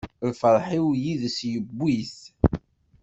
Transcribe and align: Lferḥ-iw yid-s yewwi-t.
Lferḥ-iw 0.29 0.87
yid-s 1.03 1.37
yewwi-t. 1.51 2.17